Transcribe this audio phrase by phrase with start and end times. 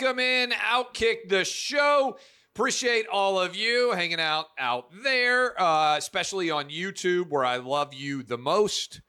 [0.00, 2.18] Welcome in, Outkick the show.
[2.54, 7.92] Appreciate all of you hanging out out there, uh, especially on YouTube, where I love
[7.92, 9.00] you the most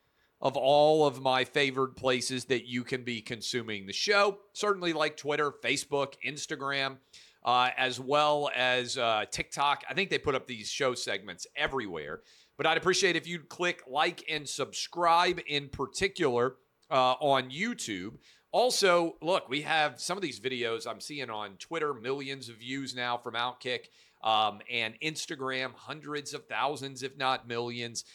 [0.41, 4.39] of all of my favored places that you can be consuming the show.
[4.53, 6.97] Certainly like Twitter, Facebook, Instagram,
[7.44, 9.83] uh, as well as uh, TikTok.
[9.88, 12.21] I think they put up these show segments everywhere.
[12.58, 16.55] But I'd appreciate if you'd click like and subscribe in particular
[16.89, 18.13] uh, on YouTube.
[18.52, 22.95] Also, look, we have some of these videos I'm seeing on Twitter, millions of views
[22.95, 23.89] now from Outkick,
[24.23, 28.06] um, and Instagram, hundreds of thousands, if not millions.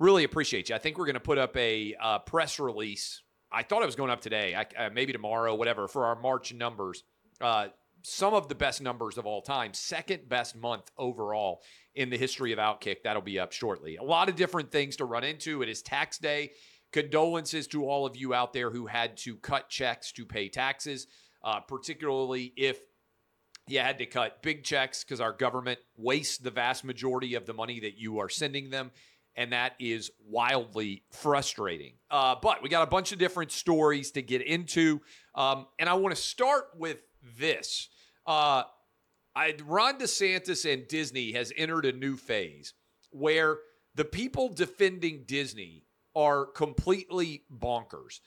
[0.00, 0.74] Really appreciate you.
[0.74, 3.22] I think we're going to put up a uh, press release.
[3.50, 6.52] I thought it was going up today, I, uh, maybe tomorrow, whatever, for our March
[6.52, 7.04] numbers.
[7.40, 7.68] Uh,
[8.02, 11.62] some of the best numbers of all time, second best month overall
[11.94, 13.02] in the history of Outkick.
[13.04, 13.96] That'll be up shortly.
[13.96, 15.62] A lot of different things to run into.
[15.62, 16.52] It is tax day.
[16.92, 21.06] Condolences to all of you out there who had to cut checks to pay taxes,
[21.44, 22.80] uh, particularly if
[23.66, 27.52] you had to cut big checks because our government wastes the vast majority of the
[27.52, 28.90] money that you are sending them.
[29.36, 31.92] And that is wildly frustrating.
[32.10, 35.00] Uh, but we got a bunch of different stories to get into.
[35.34, 36.98] Um, and I want to start with
[37.38, 37.88] this.
[38.26, 38.62] Uh,
[39.36, 42.74] I, Ron DeSantis and Disney has entered a new phase
[43.10, 43.58] where
[43.94, 48.20] the people defending Disney are completely bonkers.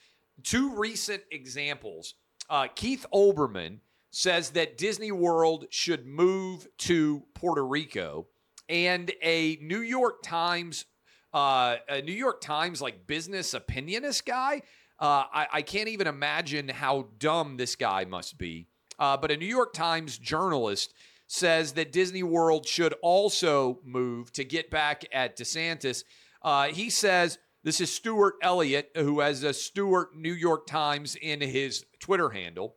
[0.44, 2.16] Two recent examples
[2.50, 3.80] uh, Keith Olbermann
[4.12, 8.28] says that Disney World should move to Puerto Rico,
[8.68, 10.86] and a New York Times,
[11.34, 14.62] uh, a New York Times like business opinionist guy.
[15.00, 18.68] Uh, I, I, can't even imagine how dumb this guy must be.
[19.00, 20.94] Uh, but a New York Times journalist
[21.26, 26.04] says that Disney World should also move to get back at DeSantis.
[26.44, 31.42] Uh, he says this is Stuart Elliott, who has a Stuart New York Times in
[31.42, 32.76] his Twitter handle.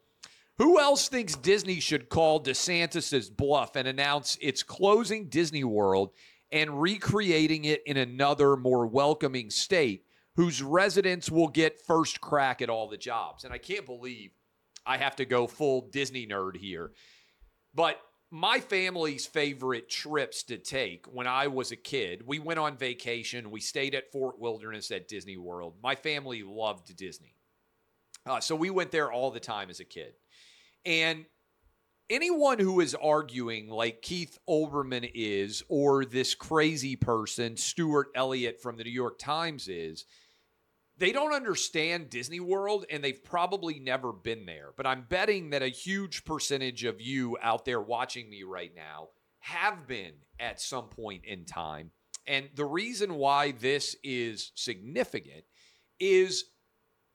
[0.59, 6.13] Who else thinks Disney should call DeSantis's bluff and announce it's closing Disney World
[6.53, 10.05] and recreating it in another more welcoming state
[10.37, 13.45] whose residents will get first crack at all the jobs?
[13.45, 14.31] And I can't believe
[14.87, 16.93] I have to go full Disney nerd here.
[17.75, 17.99] But
[18.35, 23.53] my family's favorite trips to take when I was a kid, we went on vacation.
[23.53, 25.75] We stayed at Fort Wilderness at Disney World.
[25.81, 27.37] My family loved Disney.
[28.27, 30.15] Uh, so we went there all the time as a kid.
[30.85, 31.27] And
[32.11, 38.77] anyone who is arguing like Keith Olbermann is, or this crazy person, Stuart Elliott from
[38.77, 40.07] the New York Times is,
[40.97, 44.71] they don't understand Disney World and they've probably never been there.
[44.77, 49.09] But I'm betting that a huge percentage of you out there watching me right now
[49.41, 51.91] have been at some point in time.
[52.27, 55.45] And the reason why this is significant
[56.01, 56.45] is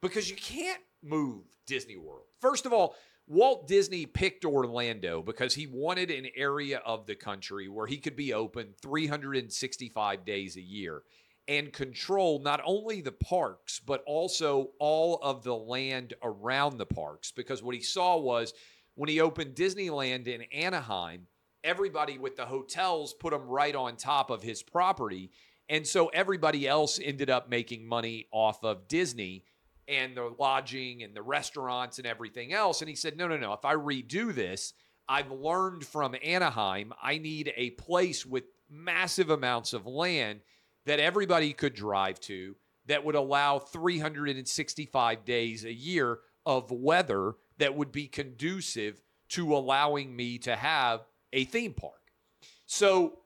[0.01, 2.25] because you can't move Disney World.
[2.39, 2.95] First of all,
[3.27, 8.15] Walt Disney picked Orlando because he wanted an area of the country where he could
[8.15, 11.03] be open 365 days a year
[11.49, 17.31] and control not only the parks, but also all of the land around the parks.
[17.31, 18.53] Because what he saw was
[18.93, 21.25] when he opened Disneyland in Anaheim,
[21.63, 25.31] everybody with the hotels put them right on top of his property.
[25.67, 29.43] And so everybody else ended up making money off of Disney
[29.87, 32.81] and the lodging and the restaurants and everything else.
[32.81, 33.53] And he said, no, no, no.
[33.53, 34.73] If I redo this,
[35.07, 40.41] I've learned from Anaheim, I need a place with massive amounts of land
[40.85, 42.55] that everybody could drive to
[42.87, 50.15] that would allow 365 days a year of weather that would be conducive to allowing
[50.15, 51.93] me to have a theme park.
[52.65, 53.19] So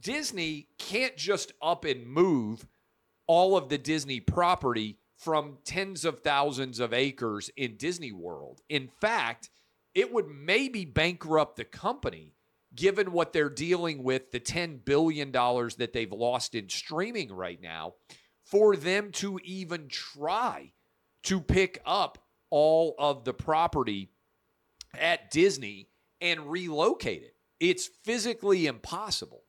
[0.00, 2.66] Disney can't just up and move
[3.26, 8.60] all of the Disney property from tens of thousands of acres in Disney World.
[8.68, 9.50] In fact,
[9.94, 12.31] it would maybe bankrupt the company
[12.74, 17.94] given what they're dealing with, the $10 billion that they've lost in streaming right now,
[18.44, 20.72] for them to even try
[21.24, 22.18] to pick up
[22.50, 24.10] all of the property
[24.98, 25.88] at Disney
[26.20, 27.36] and relocate it.
[27.60, 29.44] It's physically impossible.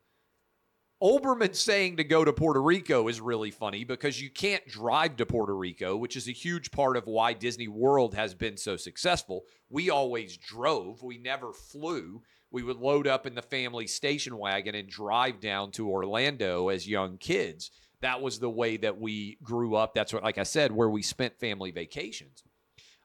[1.02, 5.26] Olbermann saying to go to Puerto Rico is really funny because you can't drive to
[5.26, 9.44] Puerto Rico, which is a huge part of why Disney World has been so successful.
[9.70, 12.22] We always drove, we never flew.
[12.54, 16.88] We would load up in the family station wagon and drive down to Orlando as
[16.88, 17.72] young kids.
[18.02, 19.96] That was the way that we grew up.
[19.96, 22.44] That's what, like I said, where we spent family vacations.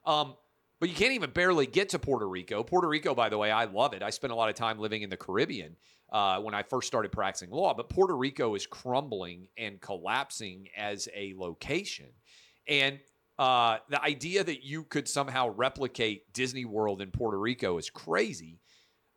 [0.05, 0.35] Um,
[0.79, 2.63] but you can't even barely get to Puerto Rico.
[2.63, 4.03] Puerto Rico, by the way, I love it.
[4.03, 5.75] I spent a lot of time living in the Caribbean
[6.11, 7.73] uh, when I first started practicing law.
[7.73, 12.09] But Puerto Rico is crumbling and collapsing as a location.
[12.67, 12.99] And
[13.39, 18.59] uh, the idea that you could somehow replicate Disney World in Puerto Rico is crazy.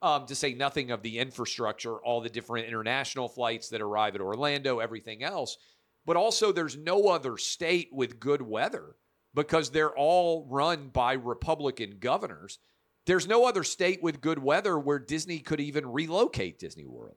[0.03, 4.21] Um, to say nothing of the infrastructure, all the different international flights that arrive at
[4.21, 5.57] Orlando, everything else.
[6.05, 8.97] But also, there's no other state with good weather
[9.33, 12.59] because they're all run by Republican governors.
[13.07, 17.17] There's no other state with good weather where Disney could even relocate Disney World.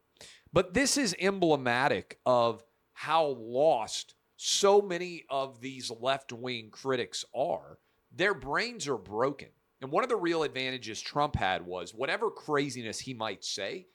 [0.53, 7.79] But this is emblematic of how lost so many of these left wing critics are.
[8.11, 9.49] Their brains are broken.
[9.85, 13.85] And one of the real advantages Trump had was whatever craziness he might say,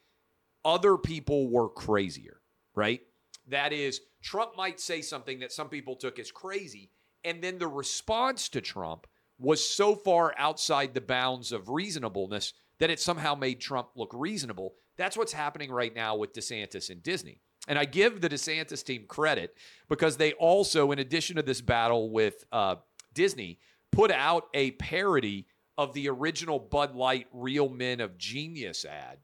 [0.64, 2.40] other people were crazier,
[2.76, 3.00] right?
[3.48, 6.92] That is, Trump might say something that some people took as crazy.
[7.24, 9.08] And then the response to Trump
[9.40, 14.74] was so far outside the bounds of reasonableness that it somehow made Trump look reasonable.
[14.96, 17.40] That's what's happening right now with DeSantis and Disney.
[17.66, 19.56] And I give the DeSantis team credit
[19.88, 22.76] because they also, in addition to this battle with uh,
[23.12, 23.58] Disney,
[23.90, 25.46] put out a parody
[25.80, 29.16] of the original Bud Light Real Men of Genius ad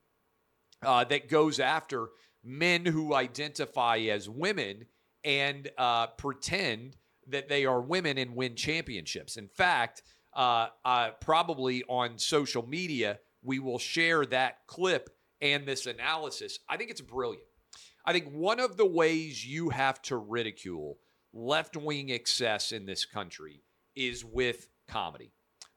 [0.82, 2.08] uh, that goes after
[2.42, 4.86] men who identify as women
[5.22, 6.96] and uh, pretend
[7.28, 9.36] that they are women and win championships.
[9.36, 10.00] In fact,
[10.34, 15.10] uh, uh, probably on social media, we will share that clip
[15.42, 16.58] and this analysis.
[16.70, 17.44] I think it's brilliant.
[18.02, 20.96] I think one of the ways you have to ridicule
[21.34, 23.60] left wing excess in this country
[23.94, 25.32] is with comedy.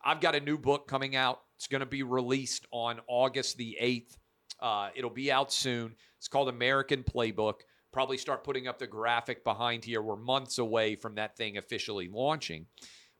[0.09, 1.41] I've got a new book coming out.
[1.55, 4.17] It's going to be released on August the 8th.
[4.59, 5.95] Uh, it'll be out soon.
[6.17, 7.61] It's called American Playbook
[7.91, 10.01] probably start putting up the graphic behind here.
[10.01, 12.65] We're months away from that thing officially launching.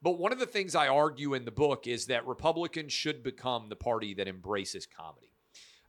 [0.02, 3.68] But one of the things I argue in the book is that Republicans should become
[3.68, 5.32] the party that embraces comedy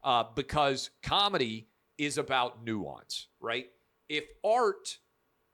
[0.02, 1.68] uh, because comedy
[1.98, 3.66] is about nuance, right?
[4.08, 4.98] If art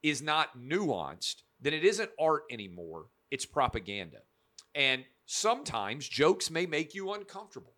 [0.03, 4.19] is not nuanced, then it isn't art anymore, it's propaganda.
[4.75, 7.75] And sometimes jokes may make you uncomfortable.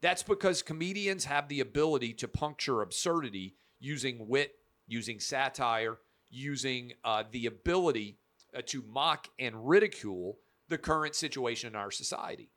[0.00, 4.54] That's because comedians have the ability to puncture absurdity using wit
[4.88, 5.98] using satire,
[6.30, 8.18] using uh, the ability
[8.56, 10.38] uh, to mock and ridicule
[10.68, 12.50] the current situation in our society.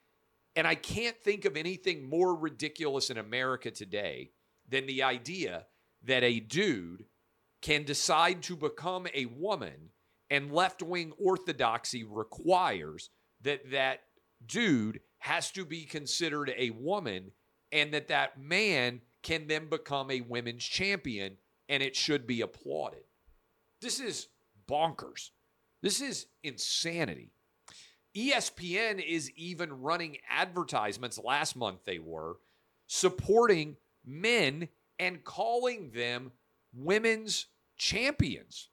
[0.55, 4.31] And I can't think of anything more ridiculous in America today
[4.67, 5.65] than the idea
[6.03, 7.05] that a dude
[7.61, 9.91] can decide to become a woman
[10.29, 13.09] and left wing orthodoxy requires
[13.41, 14.01] that that
[14.45, 17.31] dude has to be considered a woman
[17.71, 21.37] and that that man can then become a women's champion
[21.69, 23.03] and it should be applauded.
[23.81, 24.27] This is
[24.69, 25.29] bonkers.
[25.81, 27.31] This is insanity.
[28.15, 32.37] ESPN is even running advertisements, last month they were,
[32.87, 34.67] supporting men
[34.99, 36.31] and calling them
[36.73, 37.47] women's
[37.77, 38.69] champions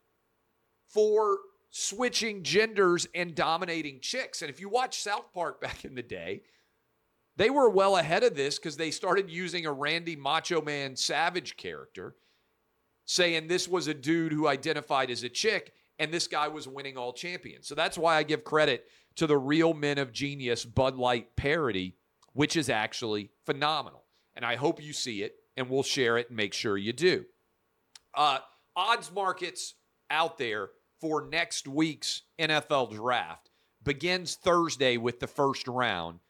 [0.88, 1.38] for
[1.70, 4.42] switching genders and dominating chicks.
[4.42, 6.42] And if you watch South Park back in the day,
[7.36, 11.56] they were well ahead of this because they started using a Randy Macho Man Savage
[11.56, 12.16] character
[13.04, 16.96] saying this was a dude who identified as a chick and this guy was winning
[16.96, 17.66] all champions.
[17.66, 21.96] So that's why I give credit to the Real Men of Genius Bud Light parody,
[22.34, 24.04] which is actually phenomenal.
[24.34, 27.24] And I hope you see it and we'll share it and make sure you do.
[28.14, 28.38] Uh,
[28.76, 29.74] odds markets
[30.10, 33.50] out there for next week's NFL draft
[33.82, 36.20] begins Thursday with the first round.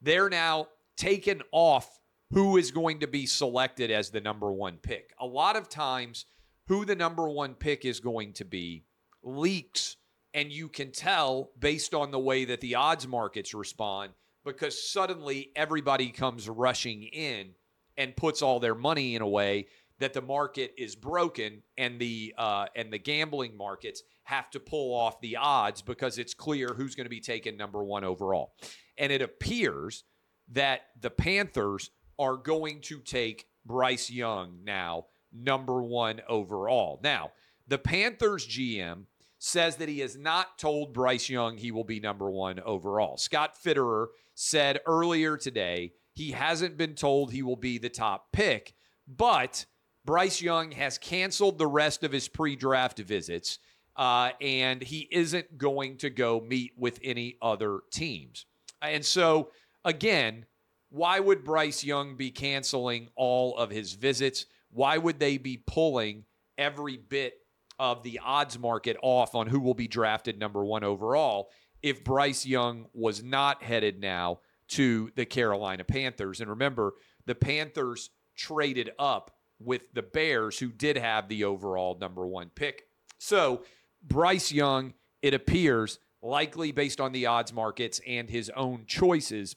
[0.00, 2.00] They're now taken off
[2.32, 5.12] who is going to be selected as the number one pick.
[5.18, 6.26] A lot of times,
[6.68, 8.84] who the number one pick is going to be
[9.22, 9.96] leaks,
[10.32, 14.12] and you can tell based on the way that the odds markets respond
[14.44, 17.50] because suddenly everybody comes rushing in
[17.96, 19.66] and puts all their money in a way
[20.00, 24.94] that the market is broken and the uh, and the gambling markets have to pull
[24.94, 28.54] off the odds because it's clear who's going to be taken number one overall.
[28.98, 30.04] And it appears
[30.52, 37.00] that the Panthers are going to take Bryce Young now, number one overall.
[37.02, 37.32] Now,
[37.68, 39.04] the Panthers GM
[39.38, 43.16] says that he has not told Bryce Young he will be number one overall.
[43.16, 48.74] Scott Fitterer said earlier today he hasn't been told he will be the top pick,
[49.06, 49.64] but
[50.10, 53.60] Bryce Young has canceled the rest of his pre draft visits,
[53.94, 58.44] uh, and he isn't going to go meet with any other teams.
[58.82, 59.52] And so,
[59.84, 60.46] again,
[60.88, 64.46] why would Bryce Young be canceling all of his visits?
[64.72, 66.24] Why would they be pulling
[66.58, 67.34] every bit
[67.78, 71.50] of the odds market off on who will be drafted number one overall
[71.84, 74.40] if Bryce Young was not headed now
[74.70, 76.40] to the Carolina Panthers?
[76.40, 76.94] And remember,
[77.26, 82.84] the Panthers traded up with the Bears, who did have the overall number one pick.
[83.18, 83.62] So,
[84.02, 89.54] Bryce Young, it appears, likely based on the odds markets and his own choices,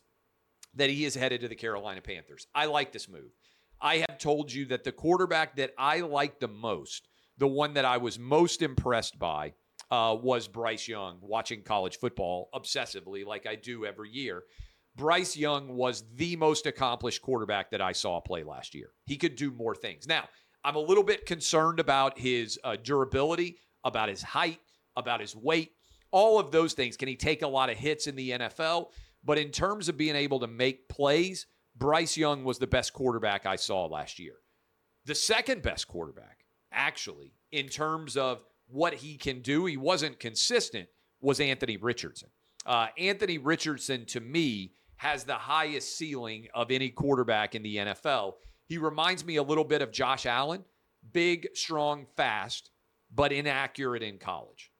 [0.75, 2.47] that he is headed to the Carolina Panthers.
[2.53, 3.31] I like this move.
[3.79, 7.07] I have told you that the quarterback that I like the most,
[7.37, 9.53] the one that I was most impressed by,
[9.91, 14.43] uh, was Bryce Young, watching college football obsessively, like I do every year.
[14.95, 18.89] Bryce Young was the most accomplished quarterback that I saw play last year.
[19.05, 20.07] He could do more things.
[20.07, 20.29] Now,
[20.63, 24.59] I'm a little bit concerned about his uh, durability, about his height,
[24.95, 25.71] about his weight,
[26.11, 26.95] all of those things.
[26.95, 28.89] Can he take a lot of hits in the NFL?
[29.23, 33.45] But in terms of being able to make plays, Bryce Young was the best quarterback
[33.45, 34.35] I saw last year.
[35.05, 40.87] The second best quarterback, actually, in terms of what he can do, he wasn't consistent,
[41.19, 42.29] was Anthony Richardson.
[42.65, 44.73] Uh, Anthony Richardson, to me,
[45.03, 48.35] has the highest ceiling of any quarterback in the NFL.
[48.67, 50.63] He reminds me a little bit of Josh Allen,
[51.11, 52.71] big, strong, fast,
[53.13, 54.71] but inaccurate in college.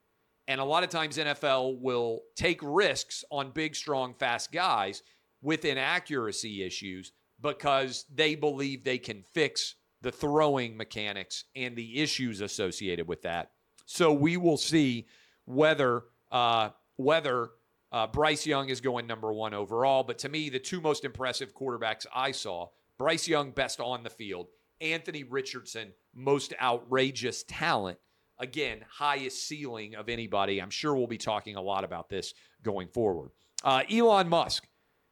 [0.48, 5.02] And a lot of times, NFL will take risks on big, strong, fast guys
[5.42, 7.12] with inaccuracy issues
[7.42, 13.50] because they believe they can fix the throwing mechanics and the issues associated with that.
[13.84, 15.06] So we will see
[15.44, 17.50] whether uh, whether
[17.94, 20.02] uh, Bryce Young is going number one overall.
[20.02, 24.10] But to me, the two most impressive quarterbacks I saw: Bryce Young, best on the
[24.10, 24.48] field;
[24.80, 27.98] Anthony Richardson, most outrageous talent
[28.38, 30.60] again, highest ceiling of anybody.
[30.60, 33.30] I'm sure we'll be talking a lot about this going forward.
[33.62, 34.66] Uh, Elon Musk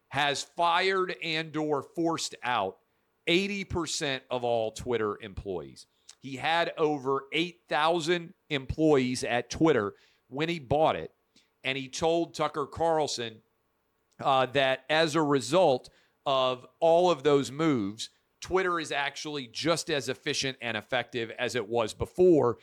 [0.09, 2.79] has fired and or forced out
[3.29, 5.87] 80% of all Twitter employees.
[6.21, 9.95] He had over 8,000 employees at Twitter
[10.29, 11.13] when he bought it.
[11.65, 13.43] And he told Tucker Carlson
[14.23, 15.91] uh, that as a result
[16.27, 21.69] of all of those moves, Twitter is actually just as efficient and effective as it
[21.69, 22.59] was before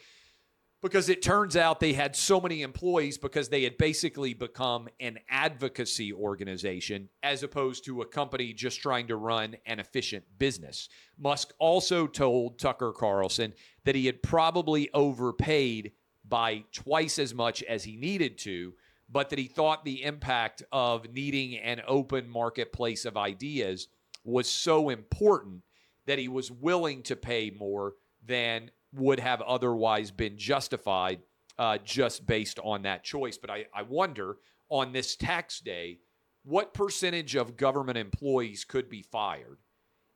[0.81, 5.17] because it turns out they had so many employees because they had basically become an
[5.29, 10.87] advocacy organization as opposed to a company just trying to run an efficient business.
[11.17, 13.53] Musk also told Tucker Carlson
[13.83, 15.91] that he had probably overpaid
[16.27, 18.73] by twice as much as he needed to,
[19.11, 23.87] but that he thought the impact of needing an open marketplace of ideas
[24.23, 25.63] was so important
[26.05, 27.93] that he was willing to pay more
[28.25, 31.19] than would have otherwise been justified
[31.57, 33.37] uh, just based on that choice.
[33.37, 34.37] But I, I wonder
[34.69, 35.99] on this tax day,
[36.43, 39.59] what percentage of government employees could be fired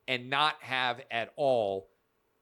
[0.07, 1.89] and not have at all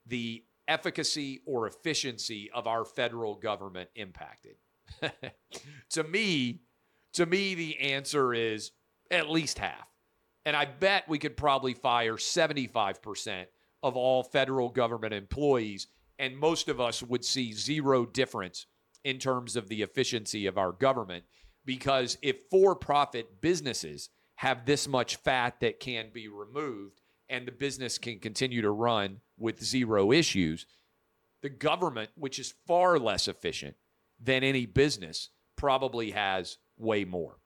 [0.05, 4.55] the efficacy or efficiency of our federal government impacted?
[5.91, 6.61] to me,
[7.13, 8.71] to me, the answer is
[9.09, 9.87] at least half.
[10.45, 13.45] And I bet we could probably fire 75%
[13.83, 15.87] of all federal government employees
[16.21, 18.67] and most of us would see zero difference
[19.03, 21.23] in terms of the efficiency of our government
[21.65, 27.51] because if for profit businesses have this much fat that can be removed and the
[27.51, 30.67] business can continue to run with zero issues,
[31.41, 33.75] the government, which is far less efficient
[34.23, 37.37] than any business, probably has way more.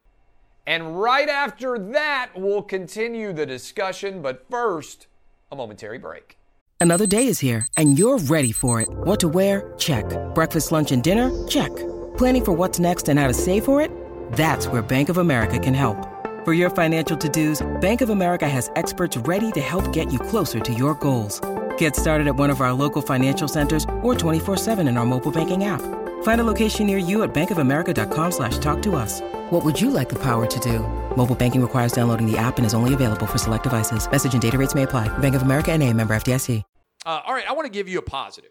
[0.67, 4.21] And right after that, we'll continue the discussion.
[4.21, 5.07] But first,
[5.51, 6.37] a momentary break.
[6.79, 8.89] Another day is here, and you're ready for it.
[8.89, 9.73] What to wear?
[9.77, 10.05] Check.
[10.35, 11.31] Breakfast, lunch, and dinner?
[11.47, 11.75] Check.
[12.17, 13.91] Planning for what's next and how to save for it?
[14.33, 15.97] That's where Bank of America can help.
[16.43, 20.19] For your financial to dos, Bank of America has experts ready to help get you
[20.19, 21.41] closer to your goals.
[21.77, 25.63] Get started at one of our local financial centers or 24-7 in our mobile banking
[25.63, 25.81] app.
[26.25, 29.21] Find a location near you at bankofamerica.com slash talk to us.
[29.51, 30.79] What would you like the power to do?
[31.15, 34.09] Mobile banking requires downloading the app and is only available for select devices.
[34.09, 35.07] Message and data rates may apply.
[35.19, 36.63] Bank of America and a member FDIC.
[37.05, 38.49] Uh, all right, I want to give you a positive.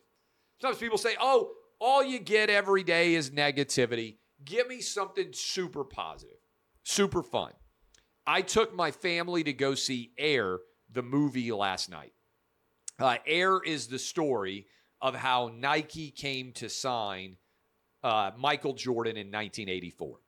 [0.61, 1.51] Sometimes people say, oh,
[1.81, 4.19] all you get every day is negativity.
[4.45, 6.39] Give me something super positive,
[6.85, 7.51] super fun.
[8.25, 10.61] I took my family to go see Air,
[10.93, 12.13] the movie, last night.
[13.01, 14.69] Uh, Air is the story
[15.03, 17.37] of how Nike came to sign
[18.05, 20.19] uh, Michael Jordan in 1984.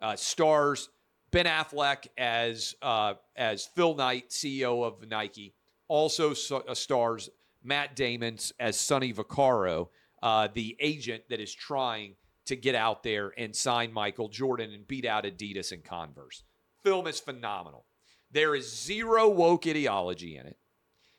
[0.00, 0.90] Uh, stars
[1.30, 5.54] Ben Affleck as uh, as Phil Knight, CEO of Nike.
[5.88, 7.30] Also uh, stars
[7.64, 9.88] Matt Damon as Sonny Vaccaro,
[10.22, 12.14] uh, the agent that is trying
[12.44, 16.44] to get out there and sign Michael Jordan and beat out Adidas and Converse.
[16.82, 17.86] Film is phenomenal.
[18.30, 20.58] There is zero woke ideology in it.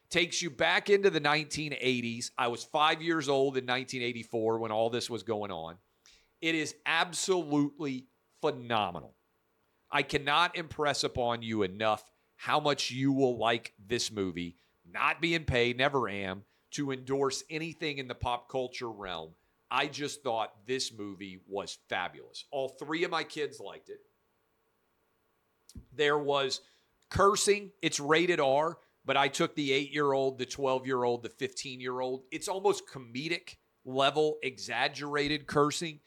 [0.10, 2.30] Takes you back into the 1980s.
[2.38, 5.78] I was five years old in 1984 when all this was going on.
[6.46, 8.06] It is absolutely
[8.40, 9.16] phenomenal.
[9.90, 12.04] I cannot impress upon you enough
[12.36, 14.60] how much you will like this movie.
[14.88, 19.32] Not being paid, never am, to endorse anything in the pop culture realm.
[19.72, 22.46] I just thought this movie was fabulous.
[22.52, 24.02] All three of my kids liked it.
[25.96, 26.62] There was
[27.10, 31.24] cursing, it's rated R, but I took the eight year old, the 12 year old,
[31.24, 32.22] the 15 year old.
[32.32, 36.02] It's almost comedic level, exaggerated cursing.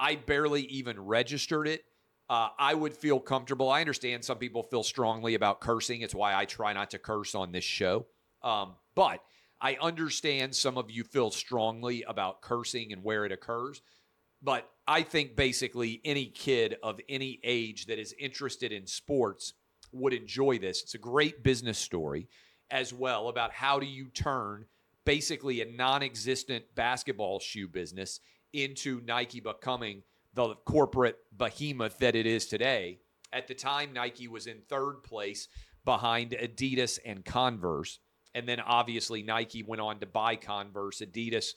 [0.00, 1.84] I barely even registered it.
[2.30, 3.70] Uh, I would feel comfortable.
[3.70, 6.00] I understand some people feel strongly about cursing.
[6.00, 8.06] It's why I try not to curse on this show.
[8.42, 9.20] Um, but
[9.60, 13.82] I understand some of you feel strongly about cursing and where it occurs.
[14.42, 19.52] But I think basically any kid of any age that is interested in sports
[19.92, 20.82] would enjoy this.
[20.82, 22.28] It's a great business story
[22.70, 24.64] as well about how do you turn
[25.04, 28.20] basically a non existent basketball shoe business
[28.52, 30.02] into Nike becoming
[30.34, 33.00] the corporate behemoth that it is today.
[33.32, 35.48] At the time, Nike was in third place
[35.84, 37.98] behind Adidas and Converse.
[38.34, 41.00] And then obviously Nike went on to buy Converse.
[41.00, 41.50] Adidas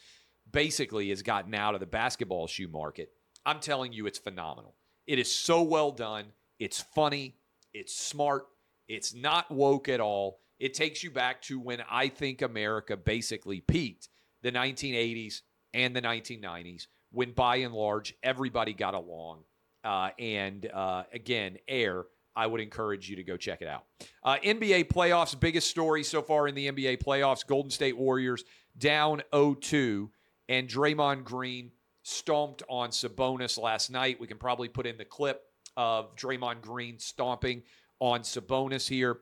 [0.51, 3.09] basically has gotten out of the basketball shoe market.
[3.45, 4.75] I'm telling you, it's phenomenal.
[5.05, 6.25] It is so well done.
[6.59, 7.35] It's funny.
[7.73, 8.47] It's smart.
[8.87, 10.39] It's not woke at all.
[10.59, 14.09] It takes you back to when I think America basically peaked
[14.41, 15.41] the 1980s
[15.73, 19.43] and the 1990s, when by and large everybody got along.
[19.83, 22.05] Uh, and uh, again, air.
[22.35, 23.83] I would encourage you to go check it out.
[24.23, 28.43] Uh, NBA playoffs, biggest story so far in the NBA playoffs Golden State Warriors
[28.75, 30.09] down 0 2,
[30.49, 34.19] and Draymond Green stomped on Sabonis last night.
[34.19, 35.43] We can probably put in the clip
[35.77, 37.63] of Draymond Green stomping
[37.99, 39.19] on Sabonis here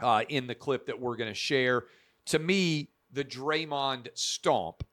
[0.00, 1.84] uh, in the clip that we're going to share.
[2.26, 4.84] To me, the Draymond stomp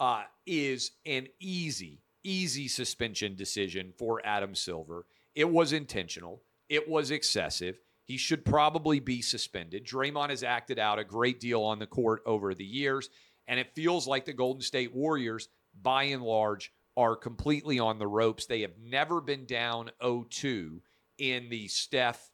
[0.00, 5.06] uh, is an easy, easy suspension decision for Adam Silver.
[5.34, 6.42] It was intentional.
[6.68, 7.78] It was excessive.
[8.04, 9.86] He should probably be suspended.
[9.86, 13.10] Draymond has acted out a great deal on the court over the years,
[13.46, 15.48] and it feels like the Golden State Warriors,
[15.80, 18.46] by and large, are completely on the ropes.
[18.46, 20.82] They have never been down 0 2
[21.18, 22.30] in the Steph,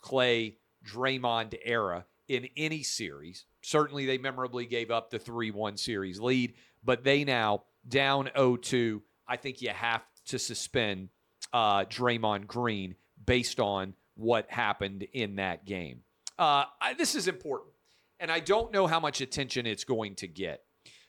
[0.00, 3.46] Clay, Draymond era in any series.
[3.66, 8.58] Certainly, they memorably gave up the 3 1 series lead, but they now down 0
[8.58, 9.02] 2.
[9.26, 11.08] I think you have to suspend
[11.52, 16.02] uh, Draymond Green based on what happened in that game.
[16.38, 17.72] Uh, I, this is important,
[18.20, 20.62] and I don't know how much attention it's going to get.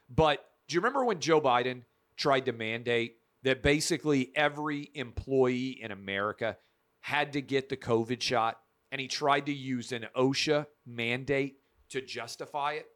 [0.10, 1.84] But do you remember when Joe Biden
[2.15, 6.58] tried to mandate that basically every employee in America
[7.02, 8.60] had to get the COVID shot?
[8.91, 11.58] And he tried to use an OSHA mandate
[11.89, 12.88] to justify it.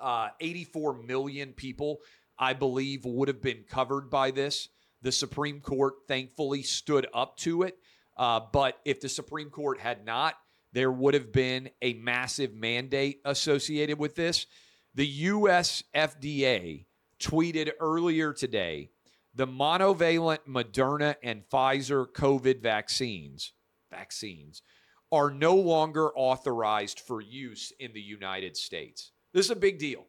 [0.00, 1.98] Uh, 84 million people,
[2.38, 4.68] I believe, would have been covered by this.
[5.02, 7.78] The Supreme Court thankfully stood up to it.
[8.16, 10.34] Uh, but if the Supreme Court had not,
[10.72, 14.46] there would have been a massive mandate associated with this.
[14.94, 16.86] The US FDA
[17.20, 18.90] tweeted earlier today
[19.34, 23.52] the monovalent Moderna and Pfizer COVID vaccines
[23.90, 24.62] vaccines
[25.10, 29.12] are no longer authorized for use in the United States.
[29.32, 30.06] This is a big deal.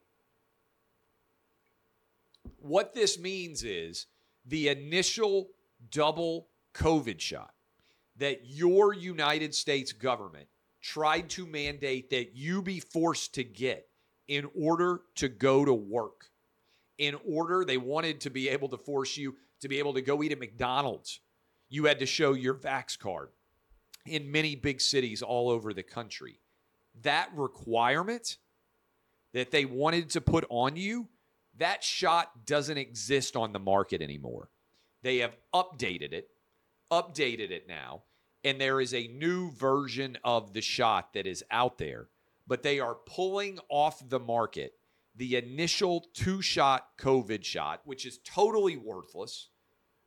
[2.58, 4.08] What this means is
[4.46, 5.50] the initial
[5.92, 7.54] double COVID shot
[8.18, 10.48] that your United States government
[10.82, 13.88] tried to mandate that you be forced to get
[14.28, 16.26] in order to go to work.
[16.98, 20.22] In order, they wanted to be able to force you to be able to go
[20.22, 21.22] eat at McDonald's.
[21.70, 23.30] You had to show your Vax card
[24.06, 26.40] in many big cities all over the country.
[27.02, 28.38] That requirement
[29.34, 31.08] that they wanted to put on you,
[31.58, 34.50] that shot doesn't exist on the market anymore.
[35.04, 36.30] They have updated it,
[36.92, 38.04] updated it now,
[38.44, 42.10] and there is a new version of the shot that is out there,
[42.48, 44.74] but they are pulling off the market
[45.16, 49.50] the initial two shot COVID shot, which is totally worthless,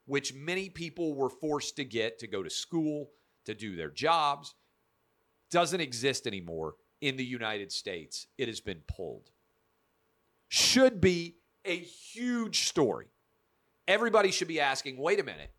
[0.06, 3.10] which many people were forced to get to go to school,
[3.46, 4.54] to do their jobs,
[5.50, 8.26] doesn't exist anymore in the United States.
[8.38, 9.30] It has been pulled.
[10.48, 13.06] Should be a huge story.
[13.88, 15.52] Everybody should be asking wait a minute,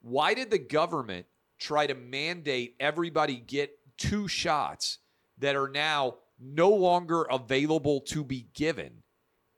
[0.00, 1.26] why did the government
[1.58, 4.98] try to mandate everybody get two shots
[5.38, 9.02] that are now no longer available to be given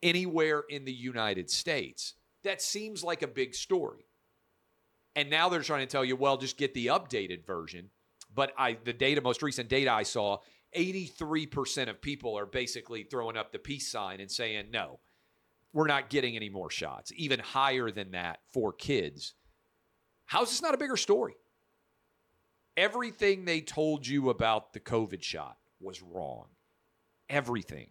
[0.02, 2.14] anywhere in the United States.
[2.44, 4.04] That seems like a big story.
[5.16, 7.90] And now they're trying to tell you, well, just get the updated version.
[8.34, 10.38] But I the data, most recent data I saw,
[10.76, 14.98] 83% of people are basically throwing up the peace sign and saying, no,
[15.72, 19.34] we're not getting any more shots, even higher than that for kids.
[20.26, 21.34] How's this not a bigger story?
[22.76, 26.46] Everything they told you about the COVID shot was wrong.
[27.28, 27.90] Everything.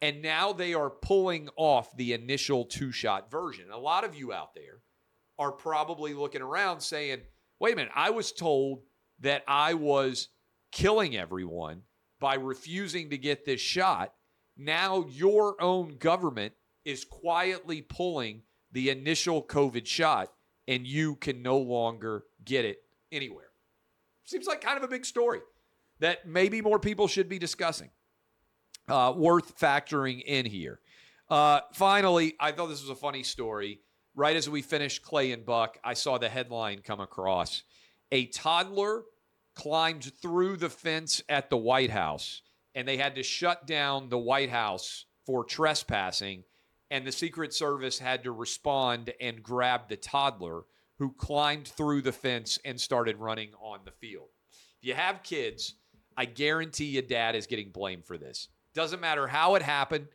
[0.00, 3.70] And now they are pulling off the initial two shot version.
[3.70, 4.80] A lot of you out there
[5.38, 7.20] are probably looking around saying,
[7.58, 8.82] wait a minute, I was told
[9.20, 10.28] that I was
[10.70, 11.82] killing everyone
[12.20, 14.14] by refusing to get this shot.
[14.56, 18.42] Now your own government is quietly pulling
[18.72, 20.32] the initial COVID shot
[20.68, 22.78] and you can no longer get it
[23.10, 23.50] anywhere.
[24.24, 25.40] Seems like kind of a big story
[26.00, 27.90] that maybe more people should be discussing.
[28.88, 30.80] Uh, worth factoring in here.
[31.30, 33.80] Uh, finally, I thought this was a funny story.
[34.14, 37.62] Right as we finished Clay and Buck, I saw the headline come across.
[38.10, 39.04] A toddler
[39.54, 42.42] climbed through the fence at the White House,
[42.74, 46.44] and they had to shut down the White House for trespassing.
[46.90, 50.64] And the Secret Service had to respond and grab the toddler
[50.98, 54.28] who climbed through the fence and started running on the field.
[54.50, 55.76] If you have kids,
[56.18, 58.48] I guarantee you dad is getting blamed for this.
[58.74, 60.08] Doesn't matter how it happened,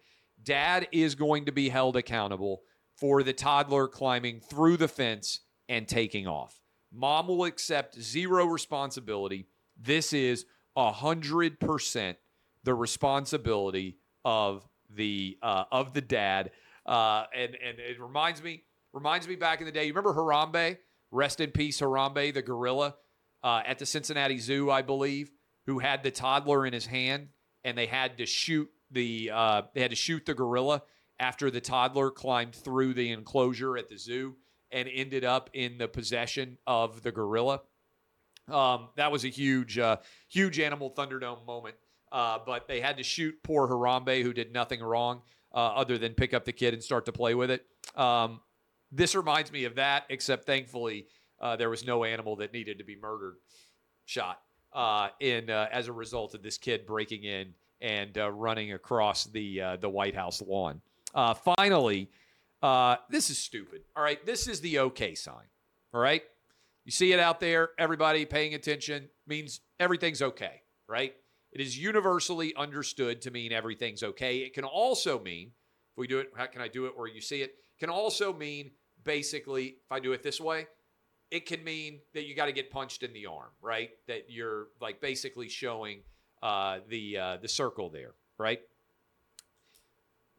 [0.43, 2.61] dad is going to be held accountable
[2.97, 6.59] for the toddler climbing through the fence and taking off.
[6.91, 9.47] Mom will accept zero responsibility.
[9.79, 10.45] This is
[10.77, 12.15] 100%
[12.63, 16.51] the responsibility of the uh, of the dad.
[16.85, 19.85] Uh, and and it reminds me reminds me back in the day.
[19.85, 20.77] You remember Harambe?
[21.11, 22.95] Rest in peace, Harambe, the gorilla
[23.43, 25.31] uh, at the Cincinnati Zoo, I believe,
[25.65, 27.29] who had the toddler in his hand,
[27.63, 30.83] and they had to shoot the uh, they had to shoot the gorilla
[31.19, 34.35] after the toddler climbed through the enclosure at the zoo
[34.71, 37.61] and ended up in the possession of the gorilla.
[38.47, 39.97] Um, that was a huge, uh,
[40.29, 41.75] huge Animal Thunderdome moment.
[42.11, 45.21] Uh, but they had to shoot poor Harambe, who did nothing wrong
[45.53, 47.65] uh, other than pick up the kid and start to play with it.
[47.95, 48.39] Um,
[48.91, 51.07] this reminds me of that, except thankfully
[51.41, 53.35] uh, there was no animal that needed to be murdered,
[54.05, 54.39] shot
[54.71, 59.77] uh, in uh, as a result of this kid breaking in and running across the
[59.81, 60.81] the White House lawn.
[61.13, 62.09] Finally,
[62.61, 63.81] uh, this is stupid.
[63.95, 64.23] All right.
[64.25, 65.45] This is the okay sign.
[65.93, 66.23] All right.
[66.85, 71.13] You see it out there, everybody paying attention means everything's okay, right?
[71.51, 74.37] It is universally understood to mean everything's okay.
[74.37, 75.47] It can also mean,
[75.91, 77.55] if we do it, how can I do it where you see it?
[77.77, 78.71] Can also mean
[79.03, 80.67] basically, if I do it this way,
[81.29, 83.89] it can mean that you got to get punched in the arm, right?
[84.07, 86.03] That you're like basically showing
[86.41, 88.61] uh, the uh, the circle there, right?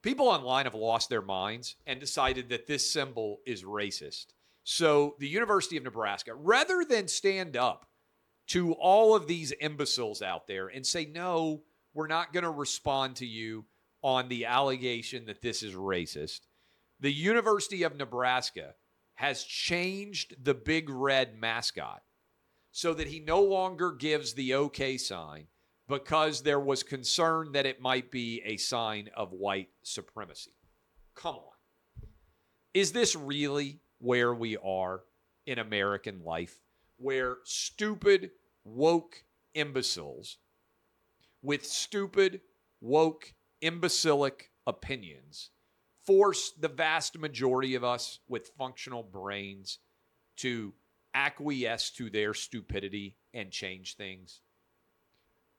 [0.09, 4.29] People online have lost their minds and decided that this symbol is racist.
[4.65, 7.91] So the University of Nebraska, rather than stand up
[8.47, 11.61] to all of these imbeciles out there and say, no,
[11.93, 13.67] we're not going to respond to you
[14.03, 16.41] on the allegation that this is racist,
[16.99, 18.77] the University of Nebraska
[19.17, 22.01] has changed the big red mascot
[22.73, 25.49] so that he no longer gives the OK sign
[25.89, 30.53] because there was concern that it might be a sign of white supremacy.
[31.15, 32.09] Come on.
[32.75, 35.01] Is this really where we are
[35.47, 36.59] in American life?
[36.99, 38.31] Where stupid,
[38.65, 39.25] woke
[39.55, 40.37] imbeciles
[41.43, 42.43] with stupid,
[42.81, 45.51] woke, imbecilic opinions
[46.07, 49.79] force the vast majority of us with functional brains
[50.37, 50.73] to
[51.15, 54.41] acquiesce to their stupidity and change things?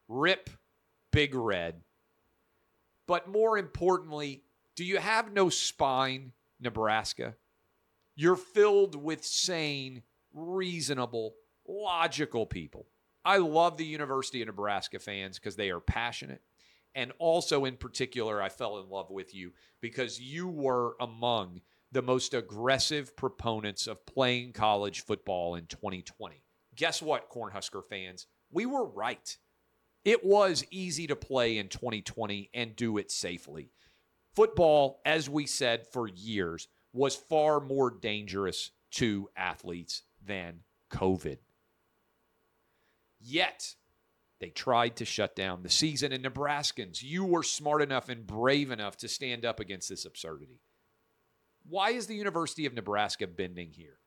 [0.10, 0.50] Rip
[1.12, 1.82] Big Red.
[3.08, 4.44] But more importantly,
[4.76, 7.36] do you have no spine, Nebraska?
[8.16, 11.36] You're filled with sane, reasonable,
[11.68, 12.88] logical people.
[13.24, 16.42] I love the University of Nebraska fans because they are passionate.
[16.96, 22.02] And also, in particular, I fell in love with you because you were among the
[22.02, 26.44] most aggressive proponents of playing college football in 2020.
[26.76, 28.28] Guess what, Cornhusker fans?
[28.52, 29.38] We were right.
[30.06, 33.72] It was easy to play in 2020 and do it safely.
[34.36, 41.38] Football, as we said for years, was far more dangerous to athletes than COVID.
[43.20, 43.76] Yet,
[44.40, 46.14] they tried to shut down the season.
[46.14, 50.62] And Nebraskans, you were smart enough and brave enough to stand up against this absurdity.
[51.68, 54.00] Why is the University of Nebraska bending here?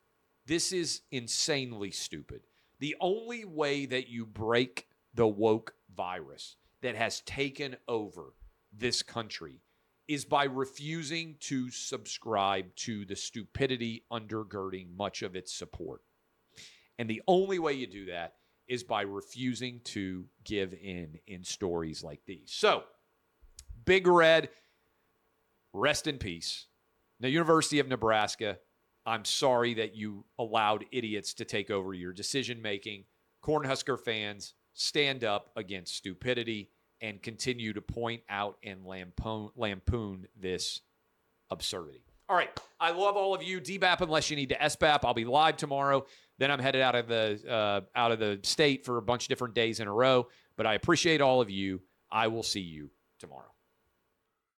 [0.46, 2.42] This is insanely stupid.
[2.80, 8.34] The only way that you break the woke virus that has taken over
[8.72, 9.60] this country
[10.08, 16.02] is by refusing to subscribe to the stupidity undergirding much of its support.
[16.98, 18.34] And the only way you do that
[18.66, 22.52] is by refusing to give in in stories like these.
[22.52, 22.84] So,
[23.84, 24.50] Big Red,
[25.72, 26.66] rest in peace.
[27.20, 28.58] The University of Nebraska,
[29.06, 33.04] I'm sorry that you allowed idiots to take over your decision making.
[33.44, 40.80] Cornhusker fans, stand up against stupidity and continue to point out and lampoon, lampoon this
[41.50, 42.04] absurdity.
[42.28, 42.50] All right.
[42.80, 43.60] I love all of you.
[43.60, 45.00] DBAP unless you need to SBAP.
[45.04, 46.06] I'll be live tomorrow.
[46.38, 49.28] Then I'm headed out of the uh, out of the state for a bunch of
[49.28, 50.28] different days in a row.
[50.56, 51.82] But I appreciate all of you.
[52.10, 53.52] I will see you tomorrow.